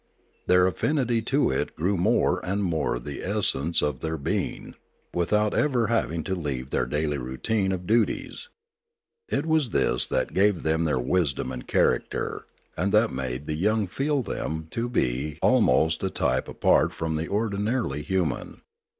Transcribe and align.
Their 0.47 0.65
affinity 0.65 1.21
to 1.29 1.51
it 1.51 1.75
grew 1.75 1.95
more 1.95 2.43
and 2.43 2.63
more 2.63 2.97
the 2.99 3.21
essence 3.23 3.83
of 3.83 3.99
their 3.99 4.17
being, 4.17 4.73
without 5.13 5.53
ever 5.53 5.85
having 5.93 6.23
to 6.23 6.33
leave 6.33 6.71
their 6.71 6.87
daily 6.87 7.19
routine 7.19 7.71
of 7.71 7.85
duties. 7.85 8.49
It 9.29 9.45
was 9.45 9.69
this 9.69 10.07
that 10.07 10.33
gave 10.33 10.63
them 10.63 10.85
their 10.85 10.97
wisdom 10.99 11.51
and 11.51 11.67
character, 11.67 12.47
and 12.75 12.91
that 12.93 13.11
made 13.13 13.45
the 13.45 13.53
young 13.53 13.85
feel 13.85 14.23
them 14.23 14.65
to 14.71 14.89
be 14.89 15.37
almost 15.39 16.01
a 16.03 16.09
type 16.09 16.47
apart 16.47 16.93
from 16.93 17.15
the 17.15 17.27
ordinarily 17.29 18.01
human. 18.01 18.61